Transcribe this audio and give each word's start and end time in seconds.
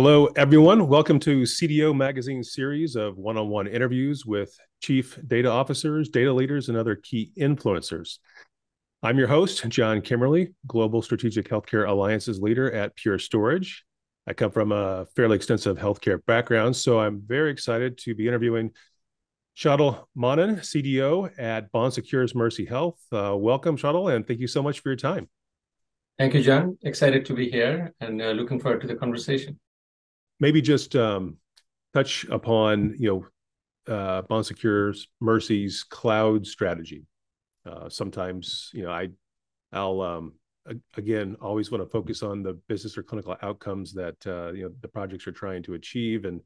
Hello, 0.00 0.26
everyone. 0.36 0.86
Welcome 0.86 1.18
to 1.18 1.42
CDO 1.42 1.92
Magazine 1.92 2.44
series 2.44 2.94
of 2.94 3.18
one-on-one 3.18 3.66
interviews 3.66 4.24
with 4.24 4.56
chief 4.80 5.18
data 5.26 5.50
officers, 5.50 6.08
data 6.08 6.32
leaders, 6.32 6.68
and 6.68 6.78
other 6.78 6.94
key 6.94 7.32
influencers. 7.36 8.18
I'm 9.02 9.18
your 9.18 9.26
host, 9.26 9.68
John 9.68 10.00
Kimmerly, 10.00 10.54
Global 10.68 11.02
Strategic 11.02 11.48
Healthcare 11.48 11.88
Alliances 11.88 12.38
Leader 12.38 12.70
at 12.70 12.94
Pure 12.94 13.18
Storage. 13.18 13.84
I 14.24 14.34
come 14.34 14.52
from 14.52 14.70
a 14.70 15.06
fairly 15.16 15.34
extensive 15.34 15.78
healthcare 15.78 16.24
background, 16.26 16.76
so 16.76 17.00
I'm 17.00 17.20
very 17.26 17.50
excited 17.50 17.98
to 17.98 18.14
be 18.14 18.28
interviewing 18.28 18.70
Shadul 19.56 20.04
Manan, 20.14 20.58
CDO 20.58 21.32
at 21.40 21.72
Bon 21.72 21.90
Secours 21.90 22.36
Mercy 22.36 22.66
Health. 22.66 23.00
Uh, 23.10 23.34
welcome, 23.36 23.76
Shadul, 23.76 24.14
and 24.14 24.24
thank 24.24 24.38
you 24.38 24.46
so 24.46 24.62
much 24.62 24.78
for 24.78 24.90
your 24.90 24.96
time. 24.96 25.28
Thank 26.20 26.34
you, 26.34 26.42
John. 26.44 26.78
Excited 26.82 27.26
to 27.26 27.34
be 27.34 27.50
here 27.50 27.92
and 28.00 28.22
uh, 28.22 28.26
looking 28.26 28.60
forward 28.60 28.80
to 28.82 28.86
the 28.86 28.94
conversation 28.94 29.58
maybe 30.40 30.60
just 30.60 30.96
um, 30.96 31.36
touch 31.94 32.24
upon 32.30 32.94
you 32.98 33.08
know 33.88 33.94
uh, 33.94 34.22
Bon 34.22 34.44
Secours 34.44 35.08
Mercy's 35.20 35.84
cloud 35.84 36.46
strategy. 36.46 37.06
Uh, 37.66 37.88
sometimes 37.88 38.70
you 38.72 38.82
know 38.82 38.90
I 38.90 39.08
I'll 39.72 40.00
um, 40.00 40.32
again 40.96 41.36
always 41.40 41.70
want 41.70 41.82
to 41.82 41.90
focus 41.90 42.22
on 42.22 42.42
the 42.42 42.54
business 42.68 42.96
or 42.96 43.02
clinical 43.02 43.36
outcomes 43.42 43.92
that 43.94 44.16
uh, 44.26 44.52
you 44.52 44.64
know 44.64 44.70
the 44.80 44.88
projects 44.88 45.26
are 45.26 45.32
trying 45.32 45.62
to 45.64 45.74
achieve 45.74 46.24
and 46.24 46.40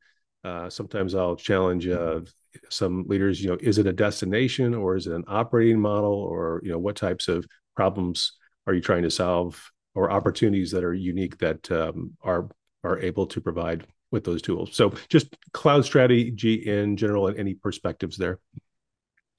uh, 0.45 0.69
sometimes 0.69 1.15
I'll 1.15 1.37
challenge 1.37 1.87
uh, 1.87 2.21
some 2.69 3.05
leaders. 3.07 3.43
You 3.43 3.51
know, 3.51 3.59
is 3.61 3.79
it 3.79 3.87
a 3.87 3.93
destination 3.93 4.75
or 4.75 4.97
is 4.97 5.07
it 5.07 5.15
an 5.15 5.25
operating 5.29 5.81
model, 5.81 6.15
or 6.15 6.61
you 6.65 6.71
know, 6.73 6.79
what 6.79 6.97
types 6.97 7.29
of 7.29 7.47
problems 7.77 8.33
are 8.67 8.75
you 8.75 8.81
trying 8.81 9.03
to 9.03 9.11
solve, 9.11 9.71
or 9.95 10.11
opportunities 10.11 10.71
that 10.73 10.85
are 10.85 10.95
unique 10.95 11.39
that 11.39 11.71
um, 11.71 12.17
are 12.23 12.49
are 12.85 13.01
able 13.01 13.27
to 13.27 13.41
provide 13.41 13.87
with 14.11 14.25
those 14.25 14.43
tools. 14.43 14.75
So 14.75 14.93
just 15.09 15.37
cloud 15.53 15.85
strategy 15.85 16.55
in 16.55 16.97
general 16.97 17.29
and 17.29 17.39
any 17.39 17.55
perspectives 17.55 18.17
there. 18.17 18.39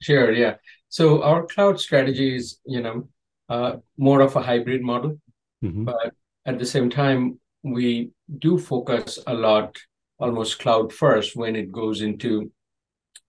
Sure, 0.00 0.32
yeah. 0.32 0.56
So 0.88 1.22
our 1.22 1.46
cloud 1.46 1.80
strategy 1.80 2.36
is, 2.36 2.58
you 2.66 2.82
know, 2.82 3.08
uh, 3.48 3.76
more 3.96 4.20
of 4.20 4.36
a 4.36 4.42
hybrid 4.42 4.82
model, 4.82 5.20
mm-hmm. 5.62 5.84
but 5.84 6.12
at 6.44 6.58
the 6.58 6.66
same 6.66 6.90
time, 6.90 7.38
we 7.62 8.10
do 8.38 8.58
focus 8.58 9.18
a 9.26 9.34
lot, 9.34 9.76
almost 10.18 10.58
cloud 10.58 10.92
first, 10.92 11.36
when 11.36 11.56
it 11.56 11.72
goes 11.72 12.02
into 12.02 12.50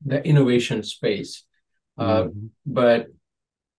the 0.06 0.26
innovation 0.26 0.84
space. 0.84 1.44
Uh, 1.98 2.24
mm-hmm. 2.24 2.48
But 2.66 3.08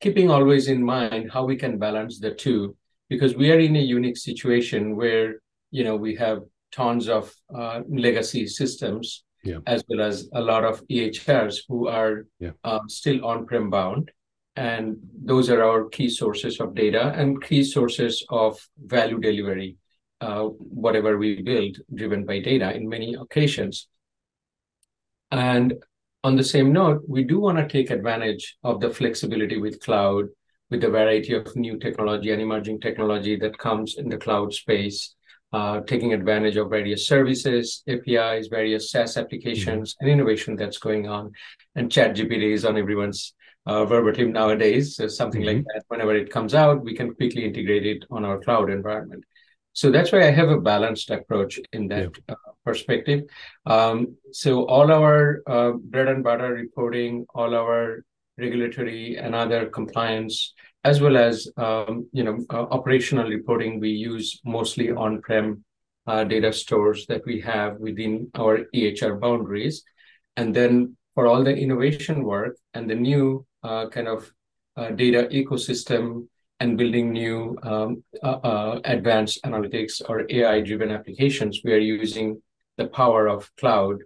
keeping 0.01 0.31
always 0.31 0.69
in 0.69 0.83
mind 0.83 1.31
how 1.33 1.45
we 1.45 1.57
can 1.57 1.79
balance 1.79 2.19
the 2.19 2.31
two, 2.31 2.77
because 3.09 3.35
we 3.35 3.51
are 3.53 3.59
in 3.59 3.77
a 3.77 3.81
unique 3.81 4.17
situation 4.17 4.97
where 4.97 5.41
you 5.71 5.85
know 5.85 5.97
we 5.97 6.15
have 6.17 6.43
tons 6.73 7.09
of 7.09 7.33
uh, 7.55 7.81
legacy 7.89 8.47
systems 8.47 9.25
yeah. 9.47 9.59
as 9.67 9.85
well 9.89 10.03
as 10.03 10.29
a 10.35 10.41
lot 10.41 10.65
of 10.65 10.87
EHRs 10.89 11.61
who 11.69 11.89
are 11.89 12.27
yeah. 12.39 12.51
um, 12.65 12.89
still 12.89 13.25
on-prem 13.25 13.71
bound. 13.71 14.11
And 14.57 14.97
those 15.23 15.51
are 15.51 15.63
our 15.63 15.89
key 15.89 16.09
sources 16.09 16.61
of 16.61 16.75
data 16.75 17.13
and 17.15 17.43
key 17.43 17.63
sources 17.63 18.25
of 18.31 18.59
value 18.79 19.19
delivery, 19.19 19.77
uh, 20.21 20.45
whatever 20.45 21.19
we 21.19 21.43
build 21.43 21.77
driven 21.95 22.25
by 22.25 22.41
data 22.41 22.75
in 22.75 22.89
many 22.89 23.15
occasions. 23.15 23.89
And 25.31 25.75
on 26.25 26.37
the 26.37 26.45
same 26.45 26.73
note, 26.73 27.03
we 27.07 27.23
do 27.25 27.39
want 27.39 27.59
to 27.59 27.69
take 27.69 27.91
advantage 27.91 28.57
of 28.65 28.81
the 28.81 28.91
flexibility 28.91 29.59
with 29.59 29.81
cloud, 29.81 30.27
with 30.71 30.81
the 30.81 30.89
variety 30.89 31.35
of 31.35 31.55
new 31.55 31.79
technology 31.79 32.31
and 32.33 32.41
emerging 32.41 32.81
technology 32.81 33.37
that 33.37 33.59
comes 33.59 33.97
in 33.99 34.09
the 34.09 34.17
cloud 34.17 34.55
space 34.55 35.16
uh, 35.53 35.81
taking 35.81 36.13
advantage 36.13 36.57
of 36.57 36.71
various 36.71 37.07
services, 37.07 37.83
APIs, 37.89 38.49
various 38.49 38.91
SaaS 38.91 39.17
applications, 39.17 39.95
mm-hmm. 39.95 40.05
and 40.05 40.13
innovation 40.13 40.57
that's 40.57 40.79
going 40.79 41.09
on. 41.09 41.33
And 41.75 41.91
ChatGPT 41.91 42.53
is 42.53 42.65
on 42.65 42.77
everyone's 42.77 43.35
uh, 43.67 43.85
verbatim 43.85 44.33
nowadays. 44.33 44.97
So 44.97 45.09
something 45.09 45.43
mm-hmm. 45.43 45.59
like 45.59 45.65
that, 45.75 45.85
whenever 45.89 46.15
it 46.15 46.31
comes 46.31 46.55
out, 46.55 46.85
we 46.85 46.95
can 46.95 47.15
quickly 47.15 47.45
integrate 47.45 47.87
it 47.87 48.05
on 48.11 48.25
our 48.25 48.41
cloud 48.41 48.71
environment. 48.71 49.25
So 49.73 49.91
that's 49.91 50.11
why 50.11 50.27
I 50.27 50.31
have 50.31 50.49
a 50.49 50.61
balanced 50.61 51.11
approach 51.11 51.61
in 51.73 51.89
that 51.89 52.11
yeah. 52.29 52.35
uh, 52.35 52.53
perspective. 52.65 53.25
Um, 53.67 54.17
so 54.33 54.65
all 54.67 54.91
our 54.91 55.43
uh, 55.47 55.73
bread 55.73 56.09
and 56.09 56.25
butter 56.25 56.55
reporting, 56.55 57.27
all 57.35 57.55
our 57.55 58.03
regulatory 58.39 59.19
and 59.19 59.35
other 59.35 59.67
compliance 59.67 60.55
as 60.87 61.01
well 61.01 61.17
as 61.17 61.49
um, 61.57 62.09
you 62.13 62.23
know 62.23 62.37
uh, 62.51 62.67
operational 62.79 63.29
reporting. 63.29 63.81
We 63.81 63.91
use 63.91 64.41
mostly 64.45 64.93
on-prem 64.93 65.65
uh, 66.07 66.23
data 66.25 66.53
stores 66.53 67.07
that 67.07 67.23
we 67.27 67.41
have 67.41 67.73
within 67.79 68.31
our 68.37 68.55
EHR 68.73 69.19
boundaries, 69.21 69.83
and 70.37 70.55
then 70.55 70.97
for 71.15 71.27
all 71.27 71.43
the 71.43 71.57
innovation 71.65 72.23
work 72.23 72.57
and 72.75 72.89
the 72.89 72.95
new 72.95 73.45
uh, 73.65 73.89
kind 73.89 74.07
of 74.07 74.31
uh, 74.77 74.91
data 74.91 75.29
ecosystem 75.33 76.29
and 76.61 76.79
building 76.79 77.13
new 77.13 77.59
um, 77.63 78.05
uh, 78.23 78.39
uh, 78.51 78.81
advanced 78.85 79.43
analytics 79.45 80.01
or 80.09 80.25
AI-driven 80.31 80.91
applications, 80.91 81.61
we 81.65 81.73
are 81.73 81.87
using 81.99 82.41
the 82.79 82.87
power 82.87 83.27
of 83.27 83.51
cloud. 83.57 83.97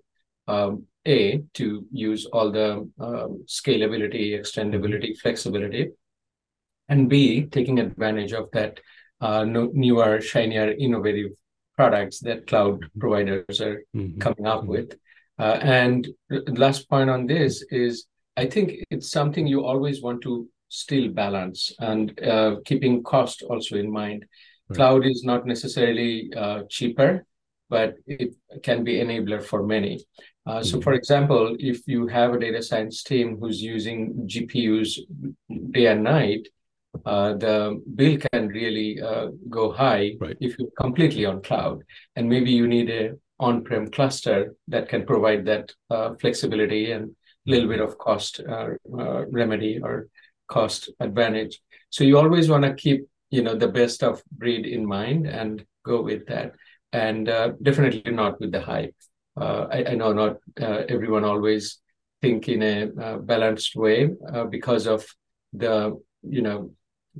Um, 0.49 0.87
a 1.07 1.43
to 1.55 1.87
use 1.91 2.27
all 2.27 2.51
the 2.53 2.71
um, 3.01 3.45
scalability, 3.47 4.39
extendability, 4.39 5.17
flexibility, 5.17 5.89
and 6.91 7.09
B, 7.09 7.47
taking 7.47 7.78
advantage 7.78 8.33
of 8.33 8.51
that 8.53 8.81
uh, 9.21 9.45
newer, 9.45 10.21
shinier, 10.21 10.73
innovative 10.73 11.31
products 11.77 12.19
that 12.21 12.47
cloud 12.47 12.81
mm-hmm. 12.81 13.01
providers 13.01 13.61
are 13.61 13.83
mm-hmm. 13.97 14.19
coming 14.19 14.47
up 14.47 14.61
mm-hmm. 14.61 14.71
with. 14.71 14.99
Uh, 15.39 15.59
and 15.62 16.09
the 16.28 16.43
last 16.65 16.91
point 16.91 17.09
on 17.09 17.27
this 17.27 17.65
is 17.71 18.06
I 18.37 18.47
think 18.47 18.84
it's 18.91 19.11
something 19.11 19.47
you 19.47 19.65
always 19.65 20.03
want 20.03 20.23
to 20.23 20.49
still 20.69 21.09
balance 21.09 21.73
and 21.78 22.19
uh, 22.23 22.56
keeping 22.65 23.03
cost 23.03 23.43
also 23.43 23.77
in 23.77 23.91
mind. 23.91 24.27
Right. 24.69 24.77
Cloud 24.77 25.07
is 25.07 25.25
not 25.25 25.47
necessarily 25.47 26.33
uh, 26.37 26.62
cheaper, 26.69 27.25
but 27.69 27.95
it 28.07 28.34
can 28.62 28.84
be 28.84 28.95
enabler 28.95 29.43
for 29.43 29.67
many. 29.67 30.05
Uh, 30.47 30.62
so, 30.62 30.77
mm-hmm. 30.77 30.83
for 30.83 30.93
example, 30.95 31.57
if 31.59 31.87
you 31.87 32.07
have 32.09 32.34
a 32.34 32.39
data 32.39 32.62
science 32.62 33.03
team 33.03 33.39
who's 33.39 33.62
using 33.62 34.27
GPUs 34.27 34.99
day 35.71 35.87
and 35.87 36.03
night, 36.05 36.49
uh, 37.05 37.34
the 37.34 37.83
bill 37.95 38.19
can 38.33 38.49
really 38.49 39.01
uh, 39.01 39.28
go 39.49 39.73
high 39.73 40.12
right. 40.21 40.37
if 40.41 40.59
you're 40.59 40.71
completely 40.78 41.25
on 41.25 41.43
cloud. 41.43 41.83
And 42.17 42.28
maybe 42.28 42.51
you 42.51 42.67
need 42.67 42.91
a 42.91 43.12
on-prem 43.39 43.91
cluster 43.91 44.55
that 44.69 44.89
can 44.89 45.06
provide 45.06 45.47
that 45.47 45.73
uh, 45.89 46.15
flexibility 46.21 46.93
and 46.93 47.11
a 47.47 47.51
little 47.51 47.69
bit 47.69 47.81
of 47.81 47.97
cost 47.99 48.41
uh, 48.47 48.69
uh, 48.99 49.25
remedy 49.27 49.81
or 49.83 50.09
cost 50.49 50.91
advantage. 51.01 51.61
So 51.89 52.05
you 52.05 52.19
always 52.19 52.51
want 52.51 52.65
to 52.65 52.75
keep 52.75 53.07
you 53.31 53.43
know 53.43 53.55
the 53.55 53.69
best 53.69 54.03
of 54.03 54.22
breed 54.33 54.67
in 54.67 54.84
mind 54.84 55.27
and 55.27 55.65
go 55.84 56.03
with 56.03 56.27
that, 56.27 56.53
and 56.93 57.28
uh, 57.28 57.53
definitely 57.62 58.11
not 58.11 58.41
with 58.41 58.51
the 58.53 58.61
hype. 58.61 58.95
I, 59.37 59.84
I, 59.89 59.95
know 59.95 60.12
not 60.12 60.37
everyone 60.59 61.25
always 61.25 61.78
think 62.21 62.49
in 62.49 62.62
a 62.62 63.19
balanced 63.19 63.75
way 63.75 64.11
because 64.51 64.87
of 64.87 65.07
the 65.55 65.99
you 66.22 66.43
know 66.43 66.72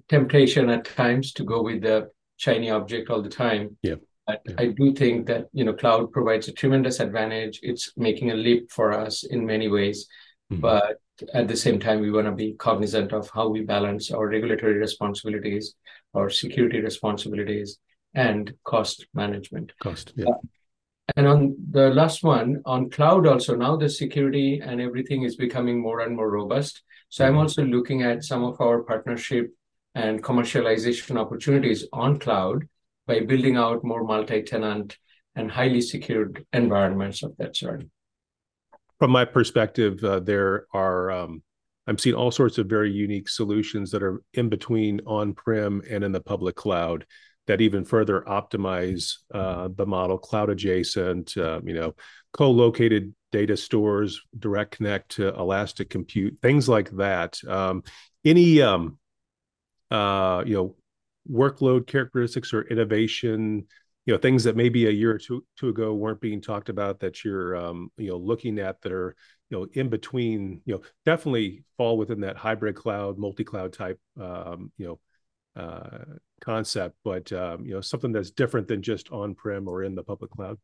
temptation 0.09 0.71
at 0.71 0.85
times 0.85 1.33
to 1.35 1.45
go 1.45 1.63
with 1.63 1.83
the 1.83 2.11
shiny 2.37 2.71
object 2.71 3.11
all 3.11 3.23
the 3.23 3.29
time. 3.29 3.77
Yeah. 3.83 3.97
But 4.27 4.43
yeah. 4.47 4.55
I 4.59 4.67
do 4.67 4.93
think 4.93 5.27
that 5.27 5.47
you 5.53 5.65
know 5.65 5.73
cloud 5.73 6.13
provides 6.13 6.49
a 6.49 6.53
tremendous 6.53 7.01
advantage. 7.01 7.61
It's 7.63 7.93
making 7.97 8.31
a 8.31 8.35
leap 8.35 8.71
for 8.71 8.93
us 8.93 9.25
in 9.25 9.45
many 9.45 9.69
ways, 9.69 10.07
mm-hmm. 10.53 10.61
but 10.61 10.99
at 11.35 11.49
the 11.49 11.57
same 11.57 11.79
time, 11.81 12.01
we 12.01 12.11
want 12.11 12.27
to 12.27 12.33
be 12.33 12.53
cognizant 12.55 13.13
of 13.13 13.29
how 13.31 13.49
we 13.49 13.63
balance 13.63 14.11
our 14.11 14.29
regulatory 14.29 14.75
responsibilities, 14.75 15.75
our 16.15 16.31
security 16.31 16.81
responsibilities, 16.81 17.79
and 18.15 18.53
cost 18.65 19.07
management. 19.15 19.73
Cost, 19.83 20.13
yeah. 20.17 20.27
Uh, 20.29 20.35
and 21.17 21.27
on 21.27 21.57
the 21.71 21.91
last 21.91 22.23
one, 22.23 22.63
on 22.65 22.89
cloud 22.89 23.27
also, 23.27 23.57
now 23.57 23.77
the 23.77 23.89
security 23.89 24.61
and 24.65 24.81
everything 24.81 25.25
is 25.25 25.37
becoming 25.37 25.81
more 25.81 26.01
and 26.01 26.15
more 26.15 26.31
robust. 26.31 26.83
So 27.09 27.25
mm-hmm. 27.25 27.35
I'm 27.35 27.41
also 27.41 27.65
looking 27.65 28.03
at 28.03 28.25
some 28.25 28.45
of 28.45 28.61
our 28.61 28.83
partnership 28.83 29.53
and 29.95 30.23
commercialization 30.23 31.19
opportunities 31.19 31.87
on 31.93 32.19
cloud 32.19 32.69
by 33.07 33.21
building 33.21 33.57
out 33.57 33.85
more 33.85 34.05
multi-tenant 34.05 34.97
and 35.35 35.51
highly 35.51 35.81
secured 35.81 36.45
environments 36.53 37.23
of 37.23 37.37
that 37.39 37.57
sort. 37.57 37.85
From 38.99 39.11
my 39.11 39.25
perspective, 39.25 40.03
uh, 40.05 40.21
there 40.21 40.67
are 40.73 41.11
um, 41.11 41.43
I'm 41.91 41.99
seeing 41.99 42.15
all 42.15 42.31
sorts 42.31 42.57
of 42.59 42.69
very 42.69 42.93
unique 42.93 43.29
solutions 43.29 43.91
that 43.91 44.03
are 44.03 44.23
in 44.35 44.49
between 44.49 45.01
on-prem 45.07 45.83
and 45.91 46.05
in 46.05 46.13
the 46.13 46.21
public 46.21 46.55
cloud 46.55 47.05
that 47.49 47.61
even 47.61 47.85
further 47.85 48.21
optimize 48.29 49.15
uh, 49.35 49.69
the 49.75 49.87
model, 49.87 50.17
cloud 50.17 50.51
adjacent, 50.51 51.37
uh, 51.37 51.61
you 51.65 51.75
know, 51.75 51.97
co-located 52.33 53.13
data 53.33 53.57
stores, 53.57 54.21
direct 54.39 54.77
connect 54.77 55.17
to 55.17 55.35
elastic 55.35 55.91
compute, 55.91 56.39
things 56.41 56.69
like 56.69 56.91
that. 56.93 57.41
Um, 57.49 57.83
any 58.25 58.63
um, 58.63 59.00
uh, 59.91 60.43
you 60.47 60.55
know 60.55 60.77
workload 61.31 61.87
characteristics 61.87 62.53
or 62.53 62.63
innovation 62.63 63.67
you 64.07 64.15
know 64.15 64.19
things 64.19 64.45
that 64.45 64.57
maybe 64.57 64.87
a 64.87 64.91
year 64.91 65.13
or 65.13 65.19
two, 65.19 65.45
two 65.59 65.69
ago 65.69 65.95
weren't 65.95 66.21
being 66.21 66.41
talked 66.41 66.69
about 66.69 67.01
that 67.01 67.25
you're 67.25 67.57
um, 67.57 67.91
you 67.97 68.09
know 68.09 68.17
looking 68.17 68.59
at 68.59 68.81
that 68.81 68.93
are 68.93 69.15
you 69.51 69.59
know 69.59 69.67
in 69.75 69.89
between 69.89 70.63
you 70.65 70.75
know 70.75 70.81
definitely 71.05 71.63
fall 71.77 71.97
within 71.97 72.21
that 72.21 72.37
hybrid 72.37 72.75
cloud 72.75 73.19
multi-cloud 73.19 73.73
type 73.73 74.01
um, 74.21 74.73
you 74.79 74.87
know 74.87 75.63
uh, 75.63 76.05
concept 76.41 76.97
but 77.05 77.31
um, 77.33 77.65
you 77.65 77.75
know 77.75 77.81
something 77.81 78.13
that's 78.13 78.31
different 78.31 78.67
than 78.69 78.83
just 78.83 79.11
on-prem 79.11 79.69
or 79.69 79.85
in 79.85 79.95
the 79.95 80.03
public 80.03 80.31
cloud. 80.31 80.59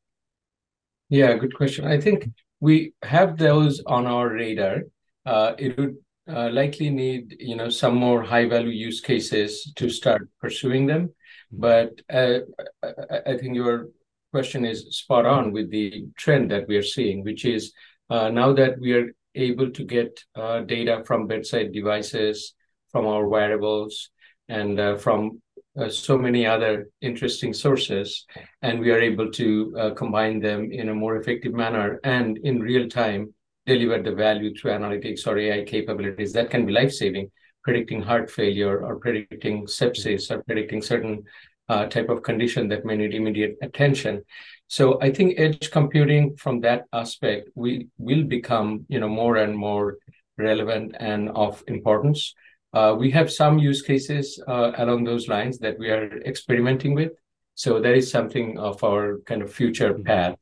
Yeah 1.08 1.34
good 1.34 1.54
question. 1.54 1.86
I 1.86 2.00
think 2.00 2.28
we 2.60 2.94
have 3.02 3.36
those 3.36 3.82
on 3.86 4.06
our 4.06 4.28
radar. 4.28 4.82
Uh, 5.26 5.54
it 5.58 5.76
would 5.76 5.96
uh, 6.28 6.50
likely 6.50 6.90
need 6.90 7.36
you 7.38 7.56
know 7.56 7.68
some 7.68 7.94
more 7.94 8.22
high 8.22 8.48
value 8.48 8.70
use 8.70 9.00
cases 9.00 9.72
to 9.76 9.88
start 9.88 10.28
pursuing 10.40 10.86
them 10.86 11.08
mm-hmm. 11.08 11.60
but 11.60 12.00
uh, 12.12 12.40
I, 12.82 13.32
I 13.32 13.36
think 13.38 13.54
your 13.54 13.88
question 14.32 14.64
is 14.64 14.96
spot 14.96 15.24
on 15.24 15.52
with 15.52 15.70
the 15.70 16.06
trend 16.16 16.50
that 16.50 16.68
we 16.68 16.76
are 16.76 16.82
seeing 16.82 17.24
which 17.24 17.44
is 17.44 17.72
uh, 18.10 18.28
now 18.30 18.52
that 18.52 18.78
we 18.78 18.92
are 18.92 19.08
able 19.36 19.70
to 19.70 19.84
get 19.84 20.24
uh, 20.34 20.60
data 20.60 21.02
from 21.06 21.26
bedside 21.26 21.72
devices, 21.72 22.54
from 22.90 23.06
our 23.06 23.28
wearables, 23.28 24.10
and 24.48 24.80
uh, 24.80 24.96
from 24.96 25.40
uh, 25.78 25.88
so 25.88 26.16
many 26.16 26.46
other 26.46 26.88
interesting 27.02 27.52
sources, 27.52 28.24
and 28.62 28.80
we 28.80 28.90
are 28.90 29.00
able 29.00 29.30
to 29.30 29.76
uh, 29.78 29.90
combine 29.90 30.40
them 30.40 30.72
in 30.72 30.88
a 30.88 30.94
more 30.94 31.16
effective 31.16 31.52
manner 31.52 32.00
and 32.02 32.38
in 32.38 32.60
real 32.60 32.88
time 32.88 33.32
deliver 33.66 34.02
the 34.02 34.14
value 34.14 34.54
through 34.54 34.72
analytics 34.72 35.26
or 35.26 35.38
AI 35.38 35.64
capabilities 35.64 36.32
that 36.32 36.50
can 36.50 36.64
be 36.64 36.72
life 36.72 36.92
saving, 36.92 37.30
predicting 37.62 38.00
heart 38.00 38.30
failure 38.30 38.84
or 38.84 38.96
predicting 38.96 39.66
sepsis 39.66 40.30
or 40.30 40.42
predicting 40.44 40.80
certain 40.80 41.24
uh, 41.68 41.86
type 41.86 42.08
of 42.08 42.22
condition 42.22 42.68
that 42.68 42.84
may 42.84 42.96
need 42.96 43.14
immediate 43.14 43.56
attention. 43.62 44.22
So 44.68 45.00
I 45.00 45.12
think 45.12 45.38
edge 45.38 45.70
computing 45.70 46.36
from 46.36 46.60
that 46.60 46.84
aspect 46.92 47.48
we 47.54 47.88
will 47.98 48.24
become 48.24 48.84
you 48.88 49.00
know 49.00 49.08
more 49.08 49.36
and 49.36 49.56
more 49.56 49.98
relevant 50.38 50.96
and 50.98 51.30
of 51.30 51.62
importance. 51.66 52.34
Uh, 52.72 52.94
we 52.98 53.10
have 53.10 53.32
some 53.32 53.58
use 53.58 53.82
cases 53.82 54.42
uh, 54.46 54.72
along 54.76 55.04
those 55.04 55.28
lines 55.28 55.58
that 55.58 55.78
we 55.78 55.88
are 55.90 56.18
experimenting 56.22 56.94
with. 56.94 57.12
So 57.54 57.80
that 57.80 57.94
is 57.94 58.10
something 58.10 58.58
of 58.58 58.84
our 58.84 59.18
kind 59.24 59.40
of 59.40 59.52
future 59.52 59.94
mm-hmm. 59.94 60.02
path. 60.02 60.36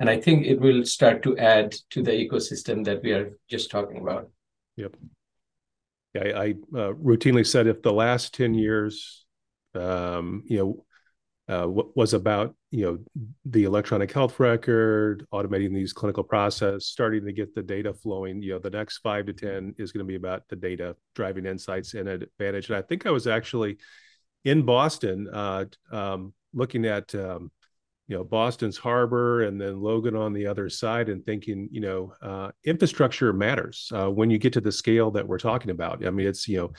And 0.00 0.08
I 0.08 0.18
think 0.18 0.46
it 0.46 0.58
will 0.58 0.84
start 0.84 1.22
to 1.24 1.36
add 1.38 1.76
to 1.90 2.02
the 2.02 2.12
ecosystem 2.12 2.84
that 2.86 3.02
we 3.02 3.12
are 3.12 3.36
just 3.48 3.70
talking 3.70 4.00
about. 4.00 4.30
Yep. 4.76 4.96
I, 6.16 6.32
I 6.32 6.48
uh, 6.74 6.92
routinely 6.94 7.46
said 7.46 7.66
if 7.66 7.82
the 7.82 7.92
last 7.92 8.34
10 8.34 8.54
years, 8.54 9.26
um, 9.74 10.42
you 10.46 10.58
know, 10.58 10.84
uh, 11.50 11.66
was 11.68 12.14
about 12.14 12.54
you 12.70 12.84
know 12.84 12.98
the 13.44 13.64
electronic 13.64 14.12
health 14.12 14.38
record 14.38 15.26
automating 15.34 15.74
these 15.74 15.92
clinical 15.92 16.22
process 16.22 16.86
starting 16.86 17.24
to 17.24 17.32
get 17.32 17.52
the 17.56 17.62
data 17.62 17.92
flowing 17.92 18.40
you 18.40 18.52
know 18.52 18.60
the 18.60 18.70
next 18.70 18.98
five 18.98 19.26
to 19.26 19.32
ten 19.32 19.74
is 19.76 19.90
going 19.90 20.06
to 20.06 20.08
be 20.08 20.14
about 20.14 20.46
the 20.48 20.54
data 20.54 20.94
driving 21.16 21.46
insights 21.46 21.94
and 21.94 22.08
advantage 22.08 22.68
and 22.68 22.76
i 22.76 22.82
think 22.82 23.04
i 23.04 23.10
was 23.10 23.26
actually 23.26 23.76
in 24.44 24.62
boston 24.62 25.28
uh, 25.32 25.64
um, 25.90 26.32
looking 26.54 26.86
at 26.86 27.12
um, 27.16 27.50
you 28.10 28.16
know 28.16 28.24
Boston's 28.24 28.76
harbor 28.76 29.42
and 29.42 29.60
then 29.60 29.80
Logan 29.80 30.16
on 30.16 30.32
the 30.32 30.44
other 30.44 30.68
side, 30.68 31.08
and 31.08 31.24
thinking 31.24 31.68
you 31.70 31.80
know 31.80 32.12
uh, 32.20 32.50
infrastructure 32.64 33.32
matters 33.32 33.88
uh, 33.94 34.10
when 34.10 34.30
you 34.30 34.36
get 34.36 34.52
to 34.54 34.60
the 34.60 34.72
scale 34.72 35.12
that 35.12 35.26
we're 35.26 35.38
talking 35.38 35.70
about. 35.70 36.04
I 36.04 36.10
mean, 36.10 36.26
it's 36.26 36.48
you 36.48 36.56
know 36.56 36.72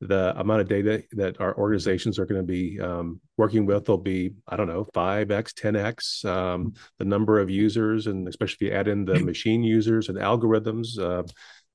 the 0.00 0.38
amount 0.38 0.60
of 0.60 0.68
data 0.68 1.02
that 1.12 1.40
our 1.40 1.58
organizations 1.58 2.20
are 2.20 2.24
going 2.24 2.40
to 2.40 2.46
be 2.46 2.78
um, 2.80 3.20
working 3.36 3.66
with 3.66 3.88
will 3.88 3.98
be 3.98 4.34
I 4.46 4.56
don't 4.56 4.68
know 4.68 4.86
five 4.94 5.32
x, 5.32 5.52
ten 5.52 5.74
x 5.74 6.24
um, 6.24 6.74
the 7.00 7.04
number 7.04 7.40
of 7.40 7.50
users, 7.50 8.06
and 8.06 8.28
especially 8.28 8.68
if 8.68 8.72
you 8.72 8.78
add 8.78 8.86
in 8.86 9.04
the 9.04 9.18
machine 9.32 9.64
users 9.64 10.08
and 10.08 10.18
algorithms. 10.18 10.98
Uh, 11.00 11.24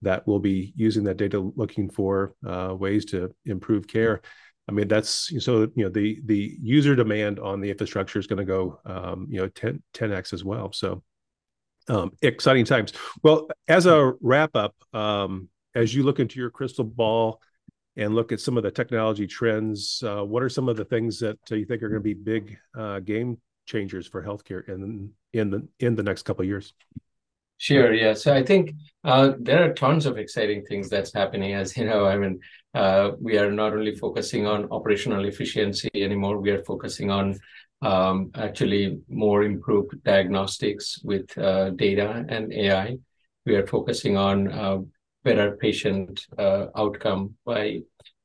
that 0.03 0.25
will 0.25 0.39
be 0.39 0.73
using 0.75 1.03
that 1.03 1.17
data 1.17 1.39
looking 1.55 1.87
for 1.87 2.33
uh, 2.43 2.73
ways 2.75 3.05
to 3.05 3.31
improve 3.45 3.87
care 3.87 4.19
I 4.69 4.73
mean, 4.73 4.87
that's 4.87 5.31
so 5.43 5.61
you 5.75 5.83
know 5.83 5.89
the 5.89 6.21
the 6.25 6.57
user 6.61 6.95
demand 6.95 7.39
on 7.39 7.61
the 7.61 7.69
infrastructure 7.69 8.19
is 8.19 8.27
going 8.27 8.39
to 8.39 8.45
go 8.45 8.79
um, 8.85 9.27
you 9.29 9.39
know 9.39 9.47
10 9.47 9.81
10x 9.93 10.33
as 10.33 10.43
well. 10.43 10.71
So 10.71 11.03
um, 11.89 12.11
exciting 12.21 12.65
times. 12.65 12.93
Well, 13.23 13.49
as 13.67 13.85
a 13.85 14.13
wrap 14.21 14.55
up, 14.55 14.75
um, 14.93 15.49
as 15.75 15.93
you 15.93 16.03
look 16.03 16.19
into 16.19 16.39
your 16.39 16.49
crystal 16.49 16.85
ball 16.85 17.41
and 17.97 18.15
look 18.15 18.31
at 18.31 18.39
some 18.39 18.57
of 18.57 18.63
the 18.63 18.71
technology 18.71 19.27
trends, 19.27 20.01
uh, 20.05 20.23
what 20.23 20.43
are 20.43 20.49
some 20.49 20.69
of 20.69 20.77
the 20.77 20.85
things 20.85 21.19
that 21.19 21.37
you 21.49 21.65
think 21.65 21.83
are 21.83 21.89
going 21.89 21.99
to 21.99 22.03
be 22.03 22.13
big 22.13 22.57
uh, 22.77 22.99
game 22.99 23.37
changers 23.65 24.07
for 24.07 24.23
healthcare 24.23 24.67
in 24.69 25.11
in 25.33 25.49
the 25.49 25.67
in 25.79 25.95
the 25.95 26.03
next 26.03 26.23
couple 26.23 26.43
of 26.43 26.47
years? 26.47 26.73
Sure. 27.61 27.93
Yeah. 27.93 28.13
So 28.15 28.33
I 28.33 28.41
think 28.41 28.73
uh, 29.03 29.33
there 29.39 29.63
are 29.69 29.73
tons 29.73 30.07
of 30.07 30.17
exciting 30.17 30.65
things 30.65 30.89
that's 30.89 31.13
happening. 31.13 31.53
As 31.53 31.77
you 31.77 31.85
know, 31.85 32.07
I 32.07 32.17
mean, 32.17 32.39
uh, 32.73 33.11
we 33.19 33.37
are 33.37 33.51
not 33.51 33.73
only 33.73 33.95
focusing 33.95 34.47
on 34.47 34.67
operational 34.71 35.25
efficiency 35.25 35.87
anymore. 35.93 36.39
We 36.39 36.49
are 36.49 36.63
focusing 36.63 37.11
on 37.11 37.37
um, 37.83 38.31
actually 38.33 38.99
more 39.07 39.43
improved 39.43 40.03
diagnostics 40.03 40.99
with 41.03 41.37
uh, 41.37 41.69
data 41.71 42.25
and 42.29 42.51
AI. 42.51 42.97
We 43.45 43.53
are 43.57 43.67
focusing 43.67 44.17
on 44.17 44.51
uh, 44.51 44.79
better 45.23 45.55
patient 45.57 46.25
uh, 46.39 46.67
outcome 46.75 47.35
by 47.45 47.81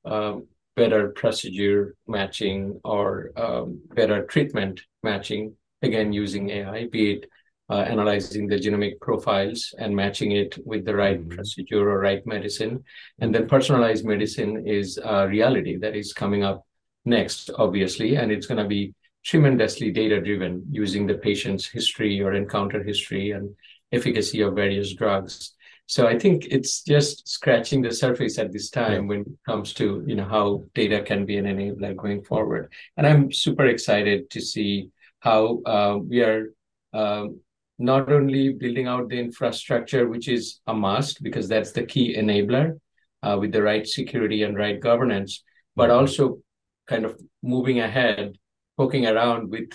um, 0.07 0.47
better 0.77 1.11
procedure 1.11 1.95
matching 2.07 2.81
or 2.85 3.33
um, 3.37 3.83
better 3.95 4.25
treatment 4.25 4.81
matching. 5.03 5.57
Again, 5.83 6.15
using 6.15 6.49
AI, 6.51 6.87
be 6.87 7.13
it 7.13 7.27
uh, 7.69 7.85
analyzing 7.89 8.47
the 8.47 8.57
genomic 8.57 9.01
profiles 9.01 9.75
and 9.79 9.95
matching 9.95 10.33
it 10.33 10.57
with 10.65 10.85
the 10.85 10.95
right 10.95 11.21
mm-hmm. 11.21 11.35
procedure 11.35 11.89
or 11.89 11.99
right 11.99 12.25
medicine. 12.27 12.85
And 13.19 13.35
then 13.35 13.49
personalized 13.49 14.05
medicine 14.05 14.67
is 14.67 14.99
a 15.03 15.27
reality 15.27 15.77
that 15.79 15.97
is 15.97 16.13
coming 16.13 16.45
up 16.45 16.65
next, 17.05 17.51
obviously, 17.59 18.17
and 18.17 18.31
it's 18.31 18.47
going 18.47 18.63
to 18.63 18.69
be 18.69 18.95
tremendously 19.25 19.91
data 19.91 20.21
driven 20.21 20.65
using 20.71 21.07
the 21.07 21.15
patient's 21.15 21.67
history 21.67 22.21
or 22.21 22.35
encounter 22.35 22.83
history 22.83 23.33
and 23.33 23.55
efficacy 23.91 24.41
of 24.41 24.55
various 24.55 24.95
drugs. 24.95 25.55
So 25.87 26.07
I 26.07 26.19
think 26.19 26.47
it's 26.51 26.83
just 26.83 27.29
scratching 27.29 27.83
the 27.83 27.93
surface 27.93 28.39
at 28.39 28.53
this 28.53 28.71
time 28.71 29.03
yeah. 29.03 29.09
when 29.09 29.21
it 29.21 29.39
comes 29.47 29.73
to 29.75 30.05
you 30.07 30.17
know 30.17 30.25
how 30.25 30.65
data 30.75 31.03
can 31.03 31.25
be 31.25 31.37
an 31.37 31.45
enabler 31.47 31.97
going 31.97 32.23
forward. 32.25 32.73
And 32.97 33.07
I'm 33.07 33.33
super 33.33 33.67
excited 33.67 34.31
to 34.31 34.41
see 34.41 34.91
how 35.21 35.63
uh, 35.65 35.99
we 35.99 36.23
are 36.23 36.53
um, 36.93 37.41
not 37.79 38.11
only 38.11 38.53
building 38.53 38.87
out 38.87 39.09
the 39.09 39.19
infrastructure, 39.19 40.09
which 40.09 40.29
is 40.29 40.61
a 40.67 40.75
must 40.75 41.23
because 41.23 41.49
that's 41.49 41.73
the 41.73 41.85
key 41.85 42.17
enabler 42.17 42.79
uh, 43.23 43.37
with 43.39 43.53
the 43.53 43.63
right 43.63 43.87
security 43.87 44.43
and 44.43 44.57
right 44.57 44.81
governance, 44.81 45.43
but 45.75 45.91
also 45.91 46.39
kind 46.87 47.05
of 47.05 47.21
moving 47.43 47.81
ahead, 47.81 48.39
poking 48.77 49.07
around 49.07 49.51
with 49.51 49.71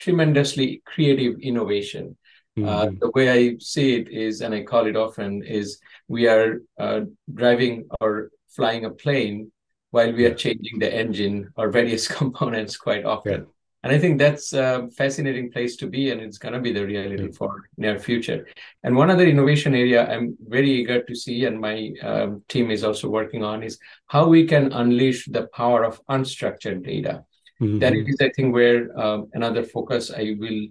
tremendously 0.00 0.82
creative 0.84 1.38
innovation. 1.40 2.16
Uh, 2.56 2.60
mm-hmm. 2.60 2.68
Uh, 2.68 2.90
the 3.00 3.10
way 3.10 3.30
I 3.30 3.56
see 3.58 3.96
it 3.96 4.08
is, 4.08 4.40
and 4.40 4.54
I 4.54 4.62
call 4.62 4.86
it 4.86 4.96
often, 4.96 5.42
is 5.44 5.78
we 6.08 6.26
are 6.26 6.62
uh, 6.78 7.00
driving 7.32 7.88
or 8.00 8.30
flying 8.48 8.86
a 8.86 8.90
plane 8.90 9.52
while 9.90 10.12
we 10.12 10.24
are 10.24 10.34
changing 10.34 10.78
the 10.78 10.92
engine 10.92 11.52
or 11.56 11.70
various 11.70 12.08
components 12.20 12.76
quite 12.76 13.04
often. 13.04 13.46
And 13.86 13.94
i 13.94 14.00
think 14.00 14.18
that's 14.18 14.52
a 14.52 14.88
fascinating 14.96 15.52
place 15.52 15.76
to 15.76 15.86
be 15.86 16.10
and 16.10 16.20
it's 16.20 16.38
going 16.38 16.54
to 16.54 16.60
be 16.60 16.72
the 16.72 16.84
reality 16.84 17.30
for 17.30 17.68
near 17.76 18.00
future. 18.00 18.44
And 18.82 18.96
one 18.96 19.10
other 19.10 19.24
innovation 19.24 19.76
area 19.76 20.00
i'm 20.12 20.36
very 20.40 20.70
eager 20.70 21.04
to 21.04 21.14
see 21.14 21.44
and 21.44 21.60
my 21.60 21.92
um, 22.02 22.42
team 22.48 22.72
is 22.72 22.82
also 22.82 23.08
working 23.08 23.44
on 23.44 23.62
is 23.62 23.78
how 24.08 24.26
we 24.26 24.44
can 24.44 24.72
unleash 24.72 25.26
the 25.26 25.46
power 25.60 25.84
of 25.84 26.00
unstructured 26.06 26.84
data. 26.84 27.24
Mm-hmm. 27.62 27.78
that 27.78 27.94
is 27.94 28.16
i 28.20 28.30
think 28.30 28.52
where 28.52 28.80
um, 29.02 29.30
another 29.34 29.62
focus 29.62 30.10
i 30.10 30.34
will 30.40 30.62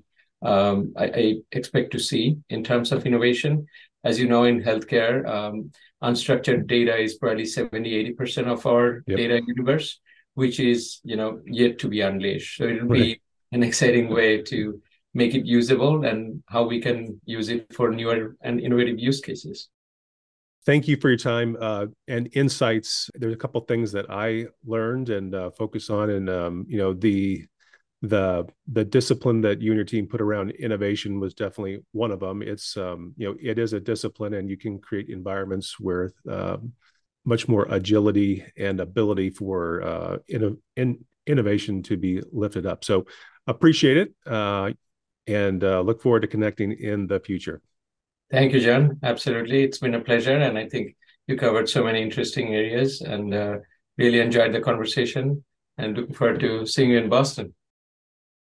um, 0.41 0.93
I, 0.97 1.05
I, 1.05 1.35
expect 1.53 1.91
to 1.93 1.99
see 1.99 2.37
in 2.49 2.63
terms 2.63 2.91
of 2.91 3.07
innovation. 3.07 3.65
As 4.03 4.19
you 4.19 4.27
know 4.27 4.43
in 4.43 4.61
healthcare 4.61 5.25
um, 5.27 5.71
unstructured 6.03 6.67
data 6.67 6.95
is 6.95 7.15
probably 7.15 7.45
70 7.45 8.13
80% 8.13 8.47
of 8.47 8.65
our 8.67 9.03
yep. 9.07 9.17
data 9.17 9.41
universe 9.47 9.99
which 10.35 10.59
is 10.59 10.99
you 11.03 11.15
know 11.15 11.41
yet 11.45 11.79
to 11.79 11.87
be 11.87 12.01
unleashed. 12.01 12.57
So 12.57 12.65
it'll 12.65 12.87
be 12.87 13.21
an 13.51 13.63
exciting 13.63 14.09
way 14.09 14.41
to 14.43 14.81
make 15.13 15.33
it 15.33 15.45
usable 15.45 16.05
and 16.05 16.43
how 16.47 16.67
we 16.67 16.79
can 16.81 17.19
use 17.25 17.49
it 17.49 17.73
for 17.73 17.89
newer 17.89 18.35
and 18.41 18.59
innovative 18.59 18.99
use 18.99 19.21
cases. 19.21 19.69
Thank 20.65 20.87
you 20.87 20.97
for 20.97 21.09
your 21.09 21.17
time 21.17 21.55
uh, 21.59 21.87
and 22.07 22.27
insights. 22.33 23.09
There's 23.15 23.33
a 23.33 23.37
couple 23.37 23.61
things 23.61 23.91
that 23.93 24.09
I 24.09 24.47
learned 24.65 25.09
and 25.09 25.33
uh, 25.33 25.51
focus 25.51 25.89
on, 25.89 26.09
and 26.09 26.29
um, 26.29 26.65
you 26.67 26.77
know 26.77 26.93
the 26.93 27.45
the 28.01 28.45
the 28.67 28.83
discipline 28.83 29.41
that 29.41 29.61
you 29.61 29.71
and 29.71 29.77
your 29.77 29.85
team 29.85 30.07
put 30.07 30.21
around 30.21 30.51
innovation 30.51 31.19
was 31.19 31.33
definitely 31.33 31.79
one 31.91 32.11
of 32.11 32.19
them. 32.19 32.41
It's 32.41 32.75
um, 32.77 33.13
you 33.15 33.27
know 33.27 33.35
it 33.41 33.59
is 33.59 33.73
a 33.73 33.79
discipline, 33.79 34.33
and 34.33 34.49
you 34.49 34.57
can 34.57 34.79
create 34.79 35.09
environments 35.09 35.79
where 35.79 36.11
um, 36.29 36.73
much 37.25 37.47
more 37.47 37.65
agility 37.69 38.45
and 38.57 38.79
ability 38.79 39.31
for 39.31 39.81
uh, 39.81 40.17
in, 40.27 40.57
in 40.75 41.03
innovation 41.25 41.81
to 41.83 41.97
be 41.97 42.21
lifted 42.31 42.65
up. 42.65 42.83
So 42.83 43.05
appreciate 43.47 43.97
it 43.97 44.13
uh, 44.25 44.71
and 45.27 45.63
uh, 45.63 45.81
look 45.81 46.01
forward 46.01 46.21
to 46.21 46.27
connecting 46.27 46.71
in 46.71 47.07
the 47.07 47.19
future. 47.19 47.61
Thank 48.31 48.53
you, 48.53 48.59
John. 48.59 48.99
Absolutely. 49.01 49.63
It's 49.63 49.79
been 49.79 49.95
a 49.95 50.01
pleasure. 50.01 50.37
And 50.37 50.57
I 50.57 50.69
think 50.69 50.95
you 51.27 51.35
covered 51.35 51.67
so 51.67 51.83
many 51.83 52.01
interesting 52.01 52.53
areas 52.53 53.01
and 53.01 53.33
uh, 53.33 53.57
really 53.97 54.19
enjoyed 54.19 54.53
the 54.53 54.61
conversation 54.61 55.43
and 55.77 55.97
looking 55.97 56.13
forward 56.13 56.39
to 56.41 56.65
seeing 56.65 56.91
you 56.91 56.99
in 56.99 57.09
Boston. 57.09 57.54